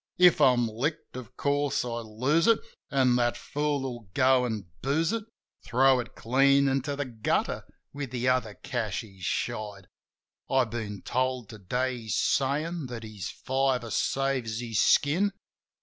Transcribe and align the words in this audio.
If 0.17 0.41
I'm 0.41 0.67
licked, 0.67 1.15
of 1.15 1.37
course, 1.37 1.85
I 1.85 1.99
lose 1.99 2.47
it; 2.47 2.59
an' 2.89 3.17
that 3.17 3.37
fool 3.37 3.83
will 3.83 4.09
go 4.15 4.47
an' 4.47 4.65
booze 4.81 5.13
it: 5.13 5.17
22 5.17 5.17
JIM 5.17 5.17
OF 5.17 5.27
THE 5.27 5.37
HILLS 5.37 5.67
Throw 5.69 5.99
it 5.99 6.15
clean 6.15 6.67
into 6.67 6.95
the 6.95 7.05
gutter 7.05 7.63
with 7.93 8.09
the 8.09 8.27
other 8.27 8.55
cash 8.55 9.01
he's 9.01 9.23
shied. 9.23 9.87
I 10.49 10.63
been 10.63 11.03
told 11.03 11.49
to 11.49 11.59
day 11.59 11.97
he's 11.99 12.17
sayin' 12.17 12.87
that 12.87 13.03
his 13.03 13.29
fiver 13.29 13.91
saves 13.91 14.59
his 14.59 14.81
skin. 14.81 15.33